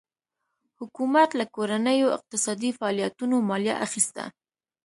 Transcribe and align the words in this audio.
حکومت 0.79 1.29
له 1.39 1.45
کورنیو 1.55 2.15
اقتصادي 2.17 2.69
فعالیتونو 2.77 3.35
مالیه 3.49 3.75
اخیسته. 3.85 4.23